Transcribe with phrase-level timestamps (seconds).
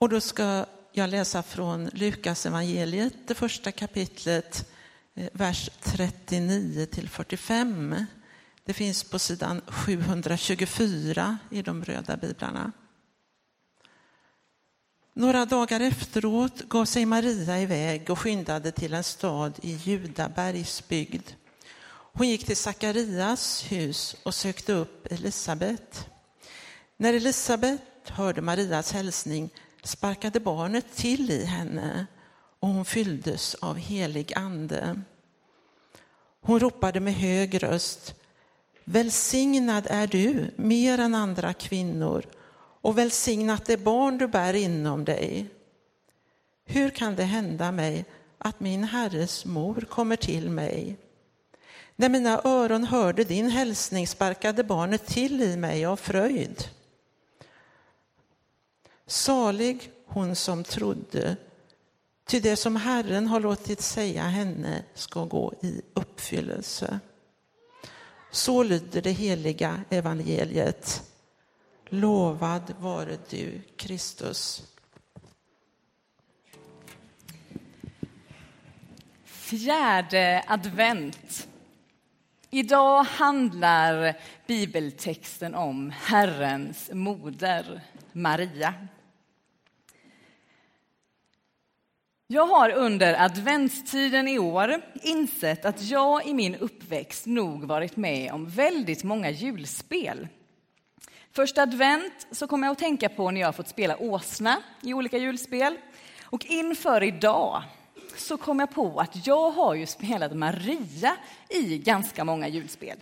[0.00, 4.70] Och då ska jag läsa från Lukas evangeliet, det första kapitlet,
[5.14, 8.06] eh, vers 39 till 45.
[8.64, 12.72] Det finns på sidan 724 i de röda biblarna.
[15.14, 21.32] Några dagar efteråt gav sig Maria iväg och skyndade till en stad i Judabergsbygd.
[22.12, 26.08] Hon gick till Sakarias hus och sökte upp Elisabet.
[26.96, 29.50] När Elisabet hörde Marias hälsning
[29.82, 32.06] sparkade barnet till i henne
[32.60, 35.00] och hon fylldes av helig ande.
[36.40, 38.14] Hon ropade med hög röst
[38.90, 42.24] Välsignad är du mer än andra kvinnor
[42.80, 45.46] och välsignat det barn du bär inom dig.
[46.64, 48.04] Hur kan det hända mig
[48.38, 50.96] att min herres mor kommer till mig?
[51.96, 56.64] När mina öron hörde din hälsning sparkade barnet till i mig av fröjd.
[59.08, 61.36] Salig hon som trodde,
[62.26, 67.00] ty det som Herren har låtit säga henne ska gå i uppfyllelse.
[68.30, 71.02] Så lyder det heliga evangeliet.
[71.88, 74.62] Lovad vare du, Kristus.
[79.24, 81.48] Fjärde advent.
[82.50, 87.80] Idag handlar bibeltexten om Herrens moder,
[88.12, 88.74] Maria.
[92.30, 98.32] Jag har under adventstiden i år insett att jag i min uppväxt nog varit med
[98.32, 100.28] om väldigt många julspel.
[101.32, 105.18] Första advent så kom jag att tänka på när jag fått spela åsna i olika
[105.18, 105.76] julspel.
[106.22, 107.62] Och inför idag
[108.16, 111.16] så kom jag på att jag har ju spelat Maria
[111.48, 112.98] i ganska många julspel.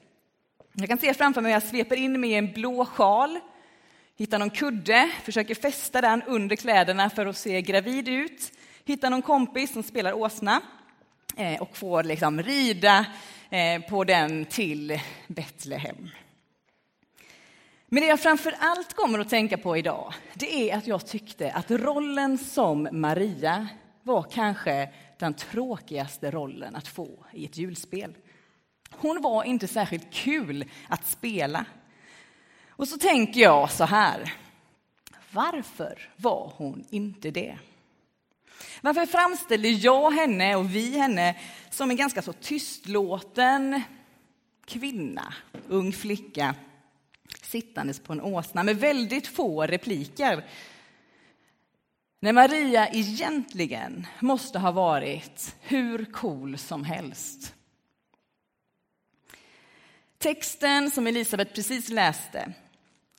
[0.72, 3.38] Jag kan se framför mig hur jag sveper in mig i en blå sjal,
[4.16, 8.52] hittar någon kudde, försöker fästa den under kläderna för att se gravid ut,
[8.86, 10.60] hittar någon kompis som spelar åsna
[11.36, 13.06] eh, och får liksom rida
[13.50, 16.08] eh, på den till Betlehem.
[17.86, 21.52] Men det jag framför allt kommer att tänka på idag, det är att jag tyckte
[21.52, 23.68] att rollen som Maria
[24.02, 28.14] var kanske den tråkigaste rollen att få i ett julspel.
[28.90, 31.64] Hon var inte särskilt kul att spela.
[32.68, 34.32] Och så tänker jag så här.
[35.30, 37.58] Varför var hon inte det?
[38.86, 41.36] Varför framställer jag henne och vi henne
[41.70, 43.82] som en ganska så tystlåten
[44.66, 45.34] kvinna,
[45.68, 46.54] ung flicka
[47.42, 50.44] sittandes på en åsna med väldigt få repliker.
[52.20, 57.54] När Maria egentligen måste ha varit hur cool som helst.
[60.18, 62.52] Texten som Elisabet precis läste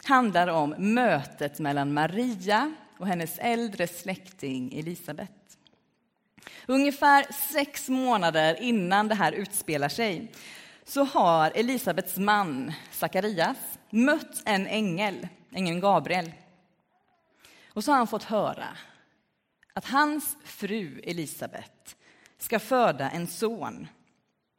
[0.04, 5.37] handlar om mötet mellan Maria och hennes äldre släkting Elisabet.
[6.66, 10.32] Ungefär sex månader innan det här utspelar sig
[10.86, 13.58] så har Elisabets man Sakarias
[13.90, 16.32] mött en ängel, ängeln Gabriel.
[17.74, 18.68] Och så har han fått höra
[19.74, 21.96] att hans fru Elisabet
[22.38, 23.88] ska föda en son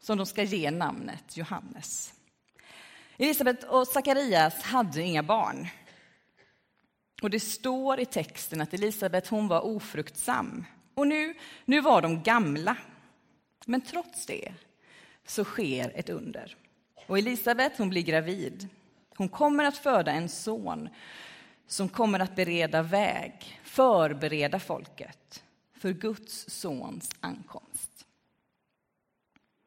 [0.01, 2.15] som de ska ge namnet Johannes.
[3.17, 5.69] Elisabet och Sakarias hade inga barn.
[7.23, 10.65] Och det står i texten att Elisabet hon var ofruktsam.
[10.99, 12.77] Och nu, nu var de gamla.
[13.65, 14.53] Men trots det
[15.27, 16.57] så sker ett under.
[17.07, 18.69] Och Elisabet hon blir gravid.
[19.17, 20.89] Hon kommer att föda en son
[21.67, 25.45] som kommer att bereda väg, förbereda folket
[25.75, 28.07] för Guds sons ankomst.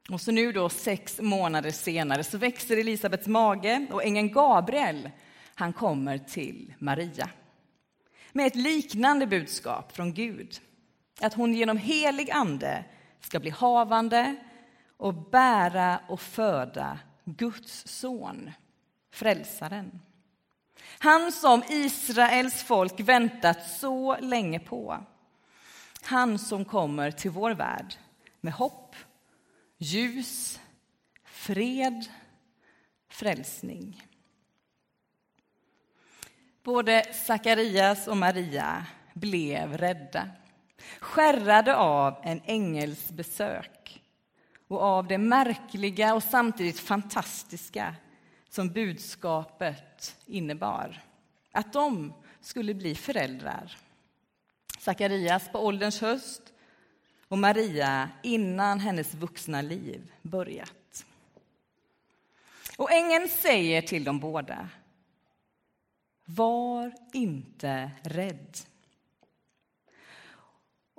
[0.09, 5.09] Och så nu då, sex månader senare, så växer Elisabets mage och ängeln Gabriel,
[5.55, 7.29] han kommer till Maria
[8.31, 10.61] med ett liknande budskap från Gud.
[11.21, 12.83] Att hon genom helig ande
[13.19, 14.35] ska bli havande
[14.97, 18.51] och bära och föda Guds son,
[19.11, 20.01] frälsaren.
[20.99, 25.05] Han som Israels folk väntat så länge på.
[26.03, 27.96] Han som kommer till vår värld
[28.41, 28.96] med hopp,
[29.78, 30.59] ljus,
[31.23, 32.05] fred,
[33.09, 34.07] frälsning.
[36.63, 40.29] Både Sakarias och Maria blev rädda,
[40.99, 44.01] skärrade av en ängels besök
[44.67, 47.95] och av det märkliga och samtidigt fantastiska
[48.49, 51.01] som budskapet innebar.
[51.51, 53.78] Att de skulle bli föräldrar.
[54.79, 56.41] Sakarias på ålderns höst
[57.27, 61.05] och Maria innan hennes vuxna liv börjat.
[62.77, 64.69] Och ängeln säger till dem båda
[66.25, 68.57] var inte rädd.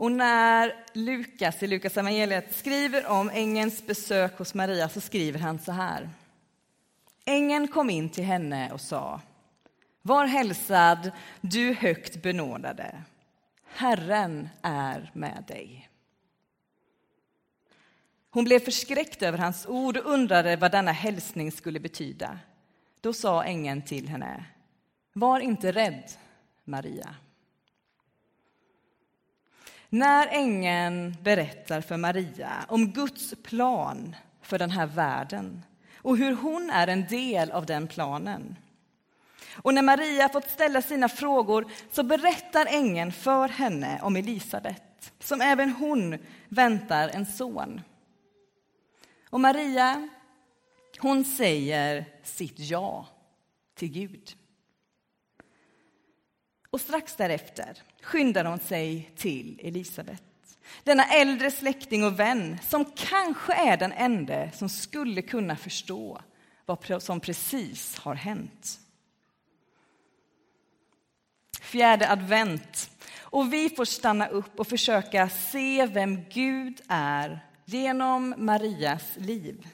[0.03, 5.59] Och när Lukas i Lukas evangeliet skriver om ängelns besök hos Maria så skriver han
[5.59, 6.11] så här.
[7.25, 9.21] Ängeln kom in till henne och sa
[10.03, 11.11] Var hälsad,
[11.41, 13.03] du högt benådade.
[13.67, 15.89] Herren är med dig.
[18.31, 22.39] Hon blev förskräckt över hans ord och undrade vad denna hälsning skulle betyda.
[23.01, 24.45] Då sa ängeln till henne
[25.13, 26.11] Var inte rädd,
[26.65, 27.15] Maria.
[29.95, 35.63] När ängeln berättar för Maria om Guds plan för den här världen
[35.97, 38.57] och hur hon är en del av den planen.
[39.55, 45.41] Och när Maria fått ställa sina frågor så berättar ängeln för henne om Elisabet, som
[45.41, 46.19] även hon
[46.49, 47.81] väntar en son.
[49.31, 50.09] Och Maria,
[50.99, 53.07] hon säger sitt ja
[53.75, 54.37] till Gud.
[56.71, 60.23] Och strax därefter skyndar hon sig till Elisabet.
[60.85, 66.21] Denna äldre släkting och vän som kanske är den enda som skulle kunna förstå
[66.67, 68.79] vad som precis har hänt.
[71.61, 72.91] Fjärde advent.
[73.21, 79.69] Och vi får stanna upp och försöka se vem Gud är genom Marias liv.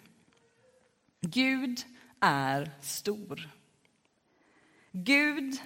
[1.21, 1.81] Gud
[2.21, 3.49] är stor.
[4.93, 5.57] Gud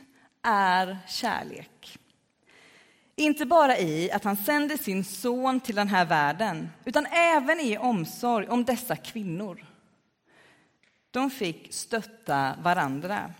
[0.42, 1.98] är kärlek.
[3.16, 7.78] Inte bara i att han sände sin son till den här världen utan även i
[7.78, 9.66] omsorg om dessa kvinnor.
[11.10, 13.34] De fick stötta varandra.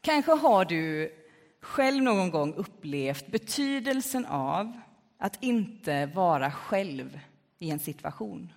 [0.00, 1.12] Kanske har du
[1.60, 4.80] själv någon gång upplevt betydelsen av
[5.18, 7.20] att inte vara själv
[7.58, 8.52] i en situation.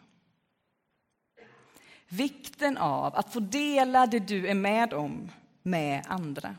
[2.08, 5.32] Vikten av att få dela det du är med om
[5.64, 6.56] med andra.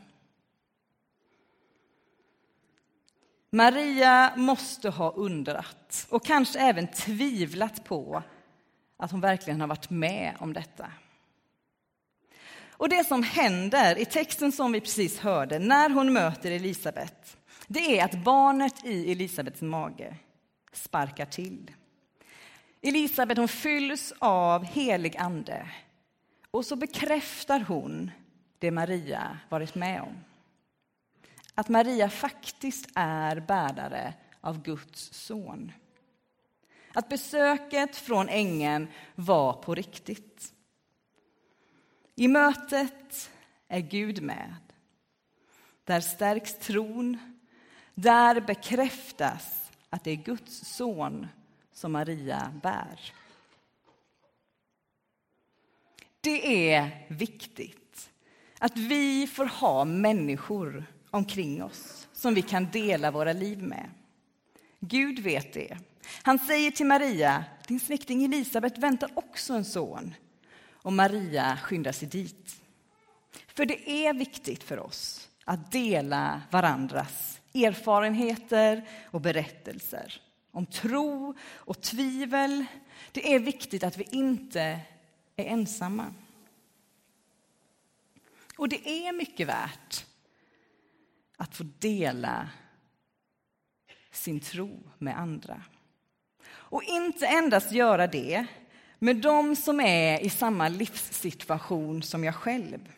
[3.53, 8.23] Maria måste ha undrat och kanske även tvivlat på
[8.97, 10.91] att hon verkligen har varit med om detta.
[12.71, 17.37] Och det som händer i texten som vi precis hörde när hon möter Elisabet,
[17.67, 20.15] det är att barnet i Elisabets mage
[20.73, 21.71] sparkar till.
[22.81, 25.69] Elisabet hon fylls av helig ande
[26.51, 28.11] och så bekräftar hon
[28.59, 30.30] det Maria varit med om.
[31.55, 35.71] Att Maria faktiskt är bärare av Guds son.
[36.93, 40.53] Att besöket från ängeln var på riktigt.
[42.15, 43.31] I mötet
[43.67, 44.55] är Gud med.
[45.83, 47.17] Där stärks tron.
[47.95, 51.27] Där bekräftas att det är Guds son
[51.73, 53.13] som Maria bär.
[56.21, 58.11] Det är viktigt
[58.59, 63.89] att vi får ha människor omkring oss som vi kan dela våra liv med.
[64.79, 65.77] Gud vet det.
[66.23, 70.13] Han säger till Maria, din släkting Elisabet väntar också en son.
[70.71, 72.55] Och Maria skyndar sig dit.
[73.47, 80.21] För det är viktigt för oss att dela varandras erfarenheter och berättelser
[80.51, 82.65] om tro och tvivel.
[83.11, 84.61] Det är viktigt att vi inte
[85.35, 86.13] är ensamma.
[88.57, 90.05] Och det är mycket värt
[91.41, 92.49] att få dela
[94.11, 95.63] sin tro med andra.
[96.47, 98.45] Och inte endast göra det
[98.99, 102.91] med dem som är i samma livssituation som jag själv.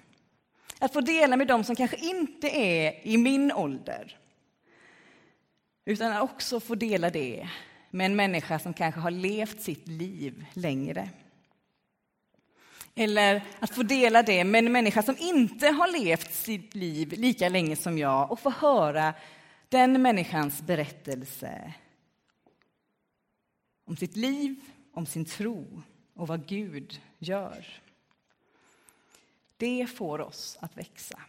[0.80, 4.18] Att få dela med dem som kanske inte är i min ålder.
[5.86, 7.50] Utan också få dela det
[7.90, 11.10] med en människa som kanske har levt sitt liv längre.
[12.96, 17.50] Eller att få dela det med en människa som inte har levt sitt liv lika
[17.50, 19.14] länge som jag och få höra
[19.70, 21.74] den människans berättelse
[23.86, 24.56] om sitt liv,
[24.94, 25.82] om sin tro
[26.14, 27.66] och vad Gud gör.
[29.58, 31.20] Det får oss att växa.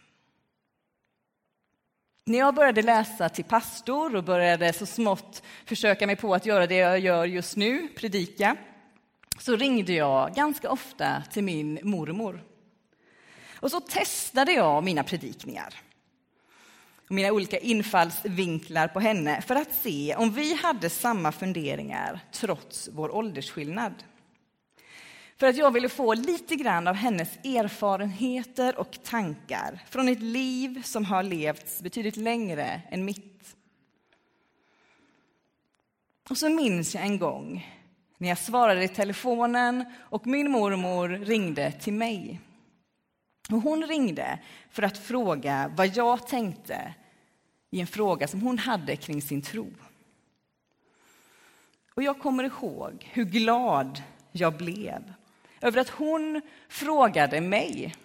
[2.23, 6.67] När jag började läsa till pastor och började så smått försöka mig på att göra
[6.67, 8.57] det jag gör just nu, predika,
[9.39, 12.43] så ringde jag ganska ofta till min mormor.
[13.59, 15.73] Och så testade jag mina predikningar
[17.07, 22.89] och mina olika infallsvinklar på henne för att se om vi hade samma funderingar trots
[22.93, 23.93] vår åldersskillnad.
[25.37, 30.81] För att jag ville få lite grann av hennes erfarenheter och tankar från ett liv
[30.83, 33.55] som har levts betydligt längre än mitt.
[36.29, 37.74] Och så minns jag en gång
[38.17, 42.39] när jag svarade i telefonen och min mormor ringde till mig.
[43.51, 46.93] Och hon ringde för att fråga vad jag tänkte
[47.69, 49.73] i en fråga som hon hade kring sin tro.
[51.95, 55.13] Och jag kommer ihåg hur glad jag blev
[55.61, 57.95] över att hon frågade mig.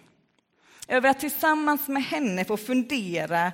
[0.87, 3.51] Över att tillsammans med henne få fundera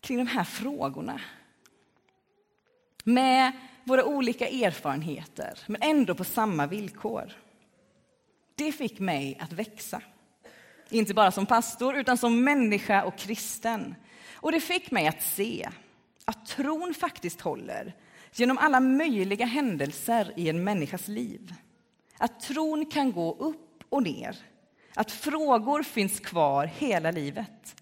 [0.00, 1.20] kring de här frågorna.
[3.04, 3.52] Med
[3.84, 7.32] våra olika erfarenheter, men ändå på samma villkor.
[8.54, 10.02] Det fick mig att växa.
[10.90, 13.94] Inte bara som pastor, utan som människa och kristen.
[14.34, 15.68] Och det fick mig att se
[16.24, 17.94] att tron faktiskt håller
[18.32, 21.54] genom alla möjliga händelser i en människas liv.
[22.18, 24.36] Att tron kan gå upp och ner.
[24.94, 27.81] Att frågor finns kvar hela livet.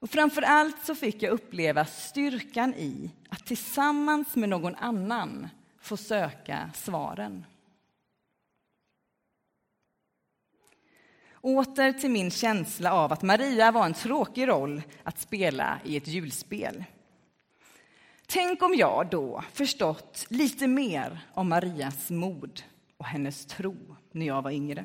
[0.00, 5.48] Och framför allt så fick jag uppleva styrkan i att tillsammans med någon annan
[5.80, 7.46] få söka svaren.
[11.40, 16.08] Åter till min känsla av att Maria var en tråkig roll att spela i ett
[16.08, 16.84] julspel.
[18.26, 22.62] Tänk om jag då förstått lite mer om Marias mod
[22.96, 24.84] och hennes tro när jag var yngre.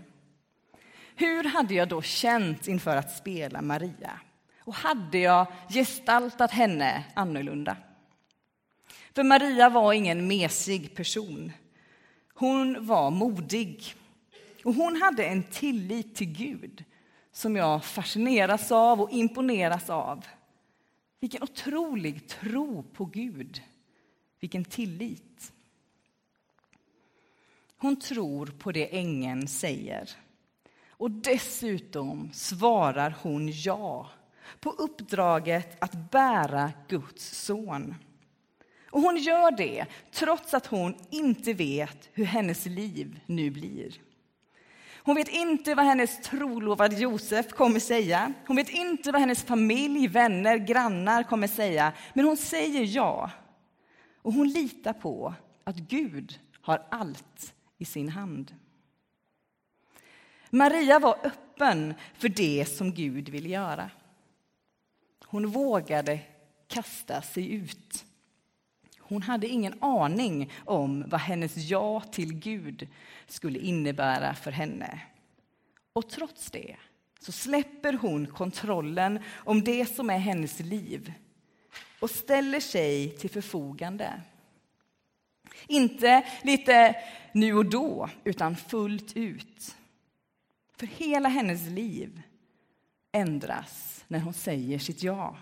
[1.16, 4.20] Hur hade jag då känt inför att spela Maria?
[4.66, 7.78] Och hade jag gestaltat henne annorlunda?
[9.14, 11.52] För Maria var ingen mesig person.
[12.34, 13.96] Hon var modig.
[14.64, 16.84] Och hon hade en tillit till Gud
[17.32, 20.26] som jag fascineras av och imponeras av.
[21.20, 23.62] Vilken otrolig tro på Gud.
[24.40, 25.54] Vilken tillit.
[27.78, 30.10] Hon tror på det ängeln säger.
[30.90, 34.10] Och dessutom svarar hon ja
[34.60, 37.96] på uppdraget att bära Guds son.
[38.90, 44.02] Och hon gör det trots att hon inte vet hur hennes liv nu blir.
[45.06, 48.34] Hon vet inte vad hennes trolovade Josef kommer säga.
[48.48, 51.94] Hon vet inte vad hennes familj, vänner, grannar kommer säga.
[52.14, 53.32] Men hon säger ja.
[54.22, 55.34] Och hon litar på
[55.64, 58.56] att Gud har allt i sin hand.
[60.50, 63.90] Maria var öppen för det som Gud ville göra.
[65.36, 66.20] Hon vågade
[66.68, 68.06] kasta sig ut.
[69.00, 72.88] Hon hade ingen aning om vad hennes ja till Gud
[73.28, 75.02] skulle innebära för henne.
[75.94, 76.76] Och trots det
[77.20, 81.14] så släpper hon kontrollen om det som är hennes liv
[82.00, 84.22] och ställer sig till förfogande.
[85.68, 86.96] Inte lite
[87.32, 89.76] nu och då, utan fullt ut.
[90.78, 92.22] För hela hennes liv
[93.16, 95.38] ändras när hon säger sitt ja.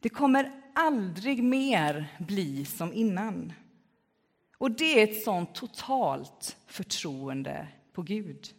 [0.00, 3.52] Det kommer aldrig mer bli som innan.
[4.58, 8.54] Och det är ett sånt totalt förtroende på Gud.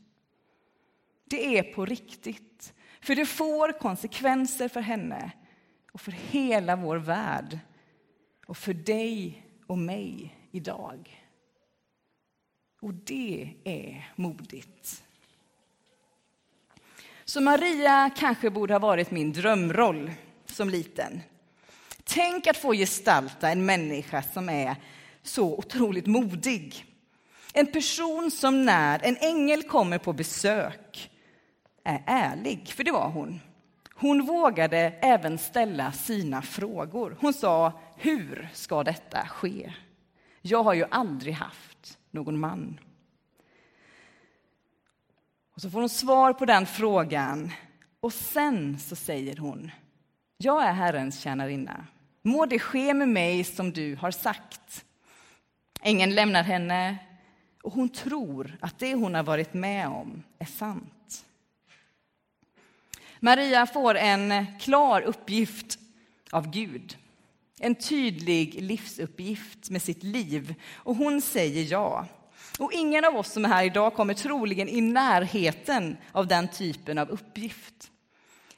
[1.24, 5.32] Det är på riktigt, för det får konsekvenser för henne
[5.92, 7.60] och för hela vår värld
[8.46, 11.24] och för dig och mig idag.
[12.82, 15.04] Och det är modigt.
[17.30, 20.12] Så Maria kanske borde ha varit min drömroll
[20.46, 21.22] som liten.
[22.04, 24.76] Tänk att få gestalta en människa som är
[25.24, 26.86] så otroligt modig.
[27.54, 31.12] En person som när en ängel kommer på besök
[31.84, 33.40] är ärlig, för det var hon.
[33.94, 37.18] Hon vågade även ställa sina frågor.
[37.20, 39.74] Hon sa, hur ska detta ske?
[40.42, 42.80] Jag har ju aldrig haft någon man.
[45.58, 47.52] Och så får hon svar på den frågan
[48.00, 49.72] och sen så säger hon,
[50.38, 51.86] jag är Herrens tjänarinna.
[52.22, 54.86] Må det ske med mig som du har sagt.
[55.82, 56.98] Ängeln lämnar henne
[57.64, 61.26] och hon tror att det hon har varit med om är sant.
[63.20, 65.80] Maria får en klar uppgift
[66.32, 66.98] av Gud.
[67.60, 72.08] En tydlig livsuppgift med sitt liv och hon säger ja.
[72.60, 76.98] Och ingen av oss som är här idag kommer troligen i närheten av den typen
[76.98, 77.92] av uppgift.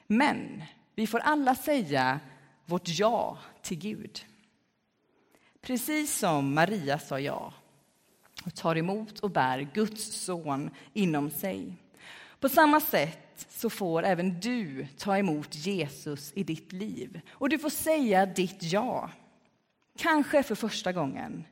[0.08, 0.64] Men
[0.96, 2.20] vi får alla säga
[2.66, 4.26] vårt ja till Gud.
[5.62, 7.54] Precis som Maria sa ja
[8.46, 11.74] och tar emot och bär Guds son inom sig.
[12.40, 17.60] På samma sätt så får även du ta emot Jesus i ditt liv och du
[17.60, 19.10] får säga ditt ja.
[19.98, 21.46] Kanske för första gången.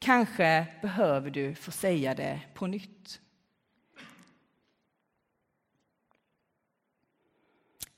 [0.00, 3.20] Kanske behöver du få säga det på nytt.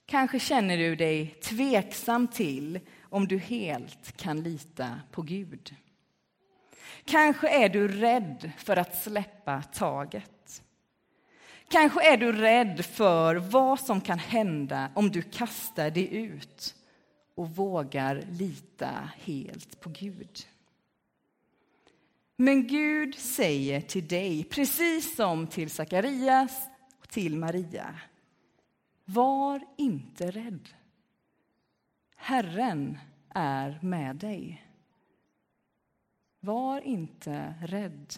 [0.06, 5.74] Kanske känner du dig tveksam till om du helt kan lita på Gud.
[7.04, 10.62] Kanske är du rädd för att släppa taget.
[11.68, 16.74] Kanske är du rädd för vad som kan hända om du kastar dig ut
[17.34, 20.46] och vågar lita helt på Gud.
[22.42, 26.68] Men Gud säger till dig, precis som till Sakarias
[26.98, 28.00] och till Maria.
[29.04, 30.68] Var inte rädd.
[32.16, 34.66] Herren är med dig.
[36.40, 38.14] Var inte rädd.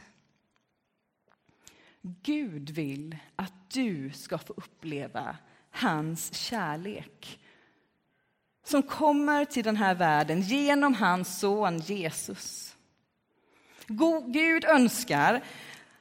[2.03, 5.37] Gud vill att du ska få uppleva
[5.71, 7.41] hans kärlek
[8.65, 12.74] som kommer till den här världen genom hans son Jesus.
[14.27, 15.45] Gud önskar,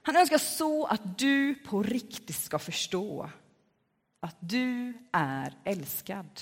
[0.01, 3.29] han önskar så att du på riktigt ska förstå
[4.19, 6.41] att du är älskad.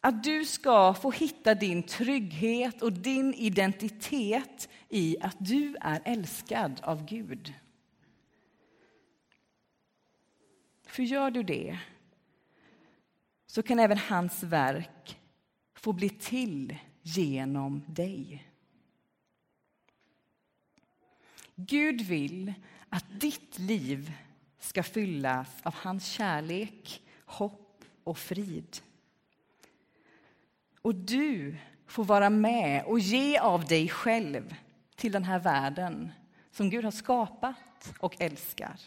[0.00, 6.80] Att du ska få hitta din trygghet och din identitet i att du är älskad
[6.82, 7.54] av Gud.
[10.86, 11.78] För gör du det
[13.46, 15.20] så kan även hans verk
[15.74, 18.51] få bli till genom dig.
[21.56, 22.52] Gud vill
[22.88, 24.12] att ditt liv
[24.60, 28.78] ska fyllas av hans kärlek, hopp och frid.
[30.82, 31.56] Och du
[31.86, 34.54] får vara med och ge av dig själv
[34.96, 36.12] till den här världen
[36.50, 38.80] som Gud har skapat och älskar.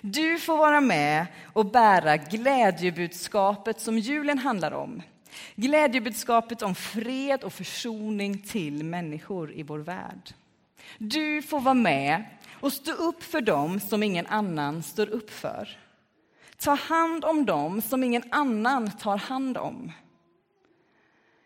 [0.00, 5.02] Du får vara med och bära glädjebudskapet som julen handlar om.
[5.54, 10.34] Glädjebudskapet om fred och försoning till människor i vår värld.
[10.98, 12.24] Du får vara med
[12.60, 15.78] och stå upp för dem som ingen annan står upp för.
[16.56, 19.92] Ta hand om dem som ingen annan tar hand om.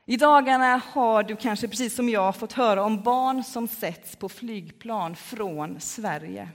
[0.06, 4.28] I dagarna har du kanske precis som jag fått höra om barn som sätts på
[4.28, 6.48] flygplan från Sverige.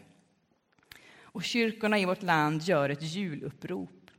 [1.21, 4.11] Och kyrkorna i vårt land gör ett julupprop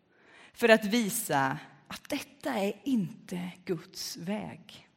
[0.52, 4.88] för att visa att detta är inte Guds väg.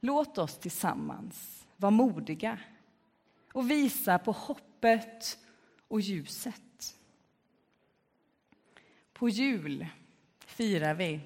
[0.00, 2.58] Låt oss tillsammans var modiga
[3.52, 5.38] och visa på hoppet
[5.88, 6.96] och ljuset.
[9.12, 9.86] På jul
[10.46, 11.20] firar vi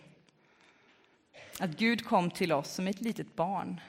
[1.58, 3.80] att Gud kom till oss som ett litet barn,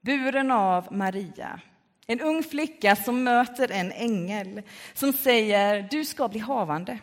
[0.00, 1.60] buren av Maria.
[2.06, 4.62] En ung flicka som möter en ängel
[4.94, 6.98] som säger du ska bli havande.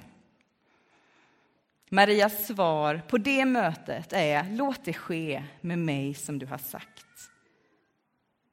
[1.90, 7.06] Marias svar på det mötet är låt det ske med mig som du har sagt.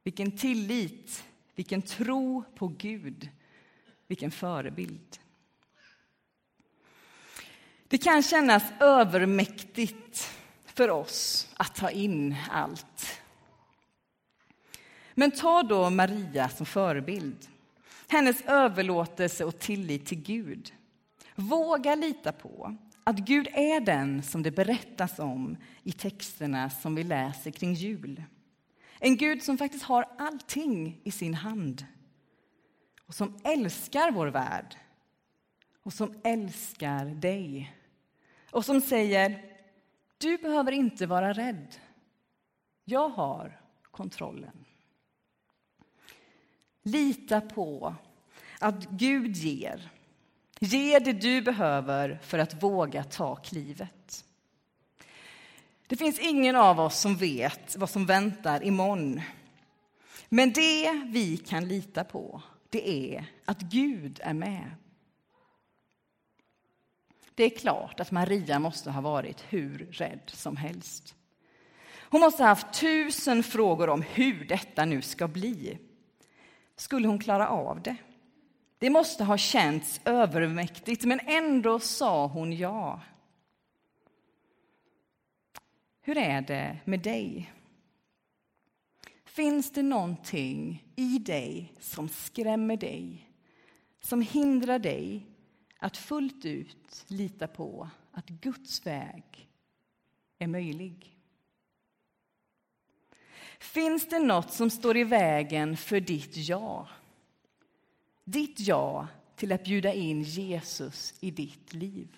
[0.09, 3.29] Vilken tillit, vilken tro på Gud,
[4.07, 5.18] vilken förebild.
[7.88, 10.31] Det kan kännas övermäktigt
[10.64, 13.21] för oss att ta in allt.
[15.14, 17.49] Men ta då Maria som förebild.
[18.09, 20.73] Hennes överlåtelse och tillit till Gud.
[21.35, 27.05] Våga lita på att Gud är den som det berättas om i texterna som vi
[27.05, 28.23] läser kring jul.
[28.99, 31.87] En Gud som faktiskt har allting i sin hand
[33.07, 34.77] och som älskar vår värld
[35.83, 37.77] och som älskar dig
[38.51, 39.55] och som säger
[40.19, 41.77] du behöver inte vara rädd.
[42.85, 44.65] Jag har kontrollen.
[46.83, 47.95] Lita på
[48.61, 49.91] att Gud ger.
[50.61, 54.25] Ge det du behöver för att våga ta klivet.
[55.88, 59.20] Det finns ingen av oss som vet vad som väntar imorgon.
[60.29, 64.70] Men det vi kan lita på, det är att Gud är med.
[67.35, 71.14] Det är klart att Maria måste ha varit hur rädd som helst.
[72.11, 75.79] Hon måste ha haft tusen frågor om hur detta nu ska bli.
[76.77, 77.96] Skulle hon klara av det?
[78.79, 83.01] Det måste ha känts övermäktigt, men ändå sa hon ja.
[86.09, 87.53] Hur är det med dig?
[89.25, 93.31] Finns det någonting i dig som skrämmer dig,
[94.01, 95.27] som hindrar dig
[95.79, 99.49] att fullt ut lita på att Guds väg
[100.38, 101.16] är möjlig?
[103.59, 106.88] Finns det något som står i vägen för ditt ja?
[108.25, 112.16] Ditt ja till att bjuda in Jesus i ditt liv?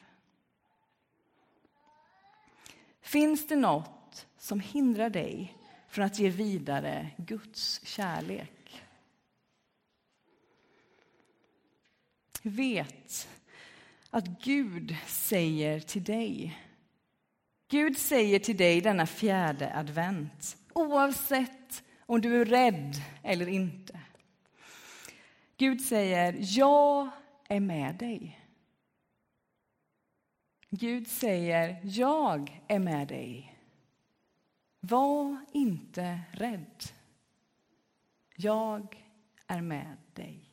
[3.10, 5.56] Finns det något som hindrar dig
[5.88, 8.82] från att ge vidare Guds kärlek?
[12.42, 13.28] Vet
[14.10, 16.58] att Gud säger till dig
[17.68, 24.00] Gud säger till dig denna fjärde advent oavsett om du är rädd eller inte.
[25.56, 27.10] Gud säger, jag
[27.48, 28.39] är med dig.
[30.72, 33.58] Gud säger, jag är med dig.
[34.80, 36.82] Var inte rädd.
[38.36, 39.04] Jag
[39.46, 40.49] är med dig.